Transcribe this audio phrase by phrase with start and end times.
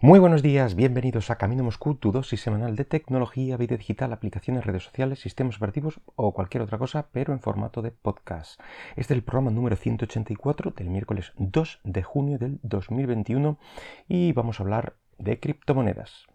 [0.00, 4.64] Muy buenos días, bienvenidos a Camino Moscú, tu dosis semanal de tecnología, vida digital, aplicaciones,
[4.64, 8.60] redes sociales, sistemas operativos o cualquier otra cosa, pero en formato de podcast.
[8.90, 13.58] Este es el programa número 184 del miércoles 2 de junio del 2021
[14.06, 16.28] y vamos a hablar de criptomonedas.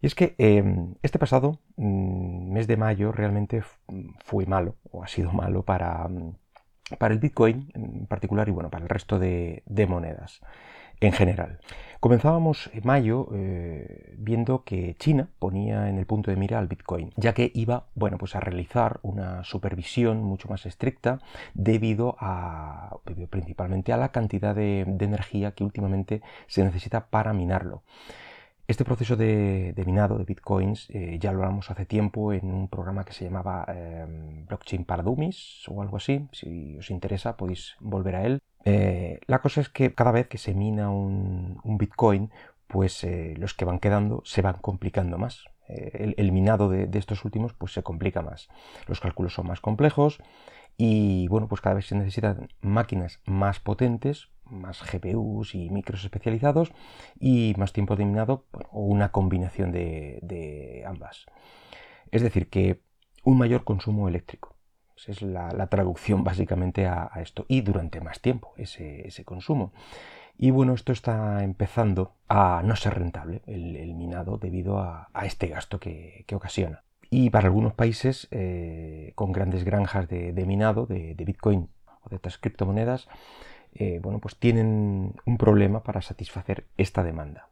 [0.00, 3.62] Y es que em, este pasado mm, mes de mayo realmente
[4.24, 6.34] fue malo, o ha sido malo para, mm,
[6.98, 10.40] para el Bitcoin en particular y bueno, para el resto de monedas
[11.06, 11.58] en general.
[12.04, 17.14] Comenzábamos en mayo eh, viendo que China ponía en el punto de mira al Bitcoin,
[17.16, 21.20] ya que iba bueno, pues a realizar una supervisión mucho más estricta
[21.54, 22.98] debido a
[23.30, 27.84] principalmente a la cantidad de, energía que últimamente se necesita para minarlo.
[28.66, 33.04] Este proceso de, minado de bitcoins eh, ya lo hablamos hace tiempo en un programa
[33.04, 34.06] que se llamaba eh,
[34.48, 36.26] Blockchain para Dummies o algo así.
[36.32, 38.40] Si os interesa podéis volver a él.
[38.64, 42.30] Eh, la cosa es que cada vez que se mina un, Bitcoin,
[42.66, 45.44] pues eh, los que van quedando se van complicando más.
[45.66, 48.48] El, minado de, estos últimos pues se complica más.
[48.86, 50.22] Los cálculos son más complejos
[50.76, 56.72] y bueno, pues cada vez se necesitan máquinas más potentes, más GPUs y micros especializados
[57.18, 61.26] y más tiempo de minado o una combinación de ambas.
[62.10, 62.80] Es decir, que
[63.24, 64.54] un mayor consumo eléctrico.
[64.94, 67.44] Pues es la, traducción básicamente a, esto.
[67.48, 69.72] Y durante más tiempo ese, consumo.
[70.36, 75.80] Y bueno, esto está empezando a no ser rentable, el, minado, debido a, este gasto
[75.80, 76.84] que, ocasiona.
[77.10, 81.68] Y para algunos países eh, con grandes granjas de, minado, de, Bitcoin
[82.02, 83.08] o de otras criptomonedas,
[83.74, 87.48] eh, bueno, pues tienen un problema para satisfacer esta demanda.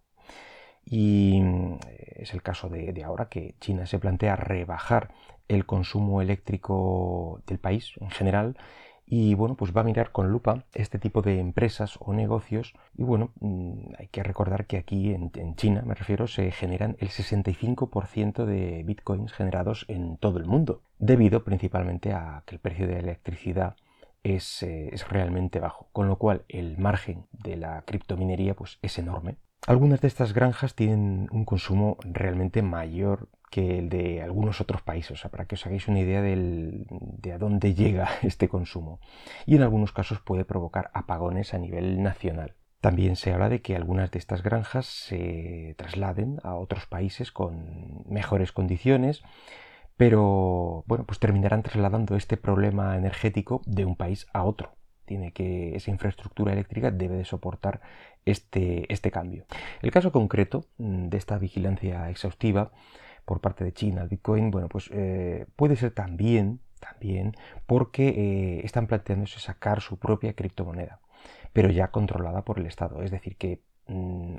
[0.84, 1.78] Y mm,
[2.16, 5.14] es el caso de, ahora que China se plantea rebajar
[5.48, 8.56] el consumo eléctrico del país en general
[9.04, 13.02] y bueno, pues va a mirar con lupa este tipo de empresas o negocios y
[13.02, 18.46] bueno, mm, hay que recordar que aquí en, China, me refiero, se generan el 65%
[18.46, 23.00] de bitcoins generados en todo el mundo, debido principalmente a que el precio de la
[23.00, 23.77] electricidad
[24.22, 28.98] es, eh, es realmente bajo, con lo cual el margen de la criptominería pues es
[28.98, 34.82] enorme algunas de estas granjas tienen un consumo realmente mayor que el de algunos otros
[34.82, 38.98] países, o sea, para que os hagáis una idea de a dónde llega este consumo.
[39.46, 42.55] Y en algunos casos puede provocar apagones a nivel nacional.
[42.80, 48.02] También se habla de que algunas de estas granjas se trasladen a otros países con
[48.08, 49.22] mejores condiciones,
[49.97, 55.77] pero bueno, pues terminarán trasladando este problema energético de un país a otro tiene que,
[55.77, 57.80] esa infraestructura eléctrica debe de soportar
[58.25, 59.45] este, este cambio.
[59.83, 62.73] El caso concreto mm, de esta vigilancia exhaustiva
[63.25, 67.36] por parte de China al Bitcoin, bueno, pues eh, puede ser también, también
[67.67, 71.01] porque eh, están planteándose sacar su propia criptomoneda,
[71.53, 73.03] pero ya controlada por el Estado.
[73.03, 73.61] Es decir, que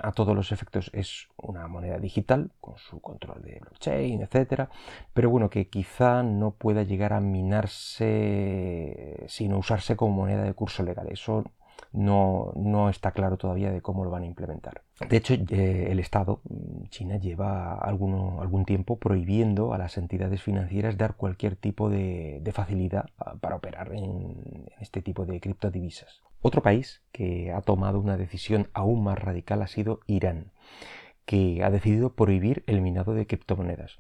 [0.02, 4.70] a todos los efectos es una moneda digital con su control de blockchain, etcétera,
[5.14, 8.14] pero bueno, que quizá no pueda llegar a minarse
[9.28, 11.08] sino usarse como moneda de curso legal.
[11.10, 11.44] Eso
[11.94, 14.82] no, no, está claro todavía de cómo lo van a implementar.
[15.08, 20.98] De hecho, eh, el Estado, mm, China, lleva algún tiempo prohibiendo a las entidades financieras
[20.98, 26.24] dar cualquier tipo de, facilidad ah, para operar en, este tipo de criptodivisas.
[26.42, 30.52] Otro país que ha tomado una decisión aún más radical ha sido Irán,
[31.26, 33.98] que ha decidido prohibir el minado de criptomonedas.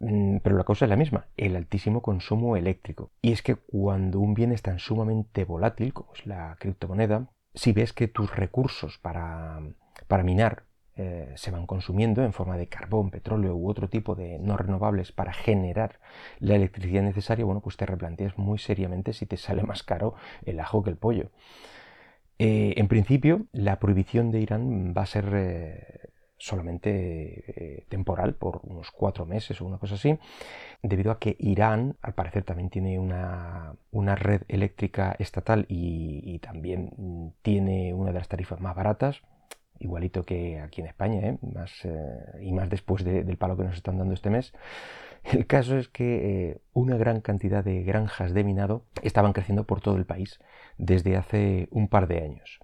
[0.00, 3.10] Mm, pero la causa es la misma, el altísimo consumo eléctrico.
[3.22, 7.72] Y es que cuando un bien es tan sumamente volátil como es la criptomoneda, si
[7.72, 9.60] ves que tus recursos para,
[10.06, 10.64] para minar
[10.96, 15.12] eh, se van consumiendo en forma de carbón, petróleo u otro tipo de no renovables
[15.12, 16.00] para generar
[16.40, 20.60] la electricidad necesaria, bueno, pues te replanteas muy seriamente si te sale más caro el
[20.60, 21.30] ajo que el pollo.
[22.38, 26.07] Eh, en principio, la prohibición de Irán va a ser eh,
[26.38, 30.18] solamente eh, temporal, por unos cuatro meses o una cosa así,
[30.82, 33.74] debido a que Irán, al parecer, también tiene una,
[34.14, 39.22] red eléctrica estatal y, también mm, tiene una de las tarifas más baratas,
[39.80, 41.38] igualito que aquí en España, ¿eh?
[41.42, 44.52] más, eh, y más después del palo que nos están dando este mes.
[45.24, 49.96] El caso es que una gran cantidad de granjas de minado estaban creciendo por todo
[49.96, 50.38] el país
[50.78, 52.60] desde hace un par de años.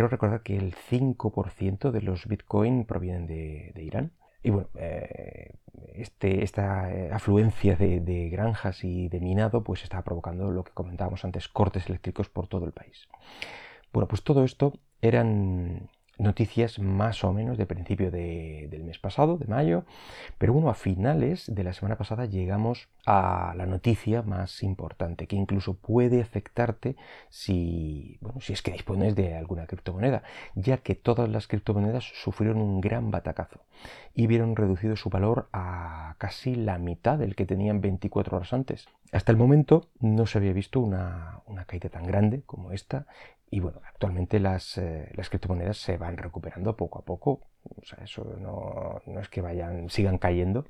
[0.00, 4.12] Quiero recordar que el 5% de los Bitcoin provienen de, Irán.
[4.42, 5.56] Y bueno, eh,
[5.92, 11.22] este, esta eh, afluencia de, granjas y de minado pues está provocando lo que comentábamos
[11.26, 13.08] antes, cortes eléctricos por todo el país.
[13.92, 19.46] Bueno, pues todo esto eran noticias más o menos de principio del mes pasado, de
[19.46, 19.84] mayo,
[20.38, 25.36] pero bueno, a finales de la semana pasada llegamos a la noticia más importante, que
[25.36, 26.96] incluso puede afectarte
[27.28, 30.22] si, bueno, si es que dispones de alguna criptomoneda,
[30.54, 33.60] ya que todas las criptomonedas sufrieron un gran batacazo
[34.14, 38.88] y vieron reducido su valor a casi la mitad del que tenían 24 horas antes.
[39.12, 43.06] Hasta el momento no se había visto una, una caída tan grande como esta
[43.50, 47.40] y bueno, actualmente las, eh, las, criptomonedas se van recuperando poco a poco.
[47.64, 50.66] O sea, eso no, no, es que vayan, sigan cayendo.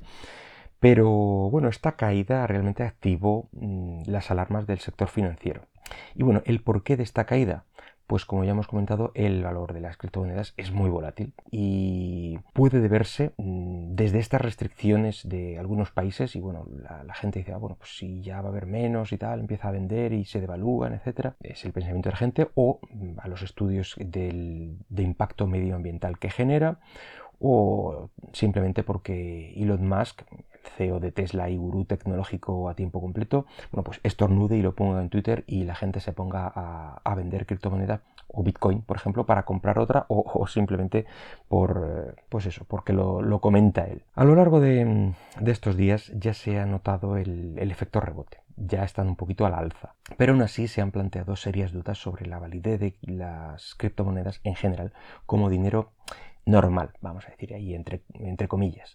[0.78, 5.66] Pero bueno, esta caída realmente activó mm, las alarmas del sector financiero.
[6.14, 7.64] Y bueno, el porqué de esta caída
[8.10, 12.80] pues como ya hemos comentado, el valor de las criptomonedas es muy volátil y puede
[12.80, 16.66] deberse mm, desde estas restricciones de algunos países y bueno,
[17.06, 19.68] la, gente dice, ah, bueno, pues si ya va a haber menos y tal, empieza
[19.68, 23.28] a vender y se devalúan, etcétera, es el pensamiento de la gente o mm, a
[23.28, 26.80] los estudios de impacto medioambiental que genera
[27.38, 30.22] o simplemente porque Elon Musk,
[30.76, 35.00] CEO de Tesla y gurú tecnológico a tiempo completo, bueno, pues estornude y lo ponga
[35.00, 39.42] en Twitter y la gente se ponga a, vender criptomoneda o Bitcoin, por ejemplo, para
[39.42, 41.04] comprar otra o, simplemente
[41.48, 44.02] por, pues eso, porque lo, comenta él.
[44.14, 45.12] A lo largo de,
[45.44, 49.54] estos días ya se ha notado el, el efecto rebote ya están un poquito al
[49.54, 49.94] alza.
[50.16, 54.54] Pero aún así se han planteado serias dudas sobre la validez de las criptomonedas en
[54.54, 54.92] general
[55.26, 55.92] como dinero
[56.44, 58.94] normal, vamos a decir ahí entre, entre comillas.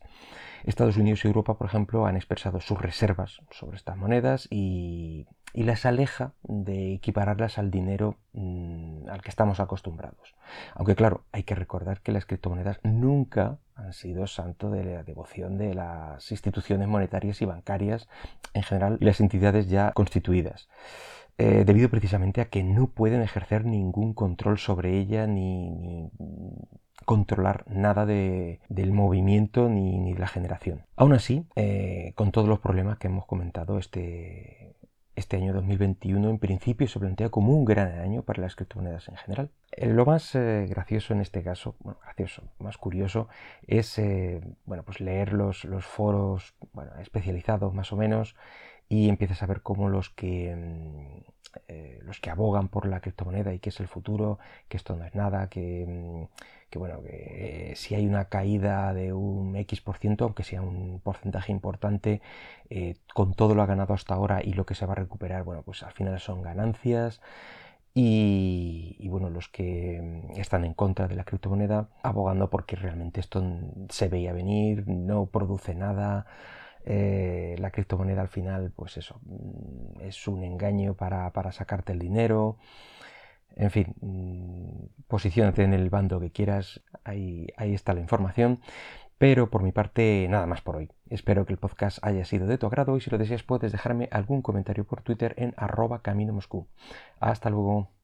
[0.63, 5.85] Estados Unidos y Europa, por ejemplo, han expresado sus reservas sobre estas monedas y, las
[5.85, 10.35] aleja de equipararlas al dinero mm, al que estamos acostumbrados.
[10.73, 15.57] Aunque claro, hay que recordar que las criptomonedas nunca han sido santo de la devoción
[15.57, 18.09] de las instituciones monetarias y bancarias
[18.53, 20.67] en general y las entidades ya constituidas.
[21.37, 26.09] Eh, debido precisamente a que no pueden ejercer ningún control sobre ella ni
[27.03, 30.85] controlar nada de, del movimiento ni, de la generación.
[30.95, 34.75] Aún así, eh, con todos los problemas que hemos comentado, este,
[35.15, 39.17] este año 2021 en principio se plantea como un gran año para las criptomonedas en
[39.17, 39.51] general.
[39.71, 43.27] Eh, lo más eh, gracioso en este caso, bueno, gracioso, más curioso,
[43.67, 44.01] es
[44.65, 48.35] bueno, pues leer los, los foros bueno, especializados más o menos
[48.87, 50.55] y empiezas a ver cómo los que,
[51.67, 55.05] mm, los que abogan por la criptomoneda y que es el futuro, que esto no
[55.05, 59.97] es nada, que, mm, bueno, que eh, si hay una caída de un X%, por
[59.97, 62.21] ciento, aunque sea un porcentaje importante,
[62.69, 65.43] eh, con todo lo ha ganado hasta ahora y lo que se va a recuperar,
[65.43, 67.21] bueno, pues al final son ganancias.
[67.97, 73.41] Y, bueno, los que mm, están en contra de la criptomoneda, abogando porque realmente esto
[73.89, 76.25] se veía venir, no produce nada.
[76.85, 81.99] Eh, la criptomoneda al final, pues eso, mm, es un engaño para, para sacarte el
[81.99, 82.57] dinero.
[83.55, 88.61] En fin, mm, posiciónate en el bando que quieras, ahí, ahí está la información.
[89.17, 90.91] Pero por mi parte, nada más por hoy.
[91.09, 94.09] Espero que el podcast haya sido de tu agrado y si lo deseas puedes dejarme
[94.11, 96.67] algún comentario por Twitter en arroba camino moscú.
[97.19, 97.89] Hasta luego.